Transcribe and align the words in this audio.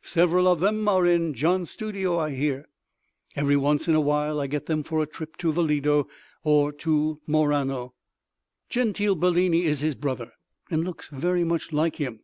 Several 0.00 0.48
of 0.48 0.60
them 0.60 0.88
are 0.88 1.04
in 1.06 1.34
Gian's 1.34 1.70
studio, 1.70 2.18
I 2.18 2.30
hear—every 2.30 3.58
once 3.58 3.86
in 3.86 3.94
a 3.94 4.00
while 4.00 4.40
I 4.40 4.46
get 4.46 4.64
them 4.64 4.82
for 4.82 5.02
a 5.02 5.06
trip 5.06 5.36
to 5.36 5.52
the 5.52 5.62
Lido 5.62 6.08
or 6.42 6.72
to 6.72 7.20
Murano. 7.26 7.92
Gentile 8.70 9.14
Bellini 9.14 9.64
is 9.66 9.80
his 9.80 9.94
brother 9.94 10.32
and 10.70 10.84
looks 10.84 11.10
very 11.10 11.44
much 11.44 11.70
like 11.70 11.96
him. 11.96 12.20